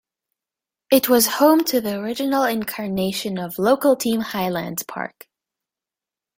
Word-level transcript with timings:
It 0.91 1.09
was 1.09 1.27
home 1.37 1.63
to 1.65 1.79
the 1.79 1.99
original 1.99 2.43
incarnation 2.43 3.37
of 3.37 3.59
local 3.59 3.95
team 3.95 4.21
Highlands 4.21 4.81
Park. 4.81 5.27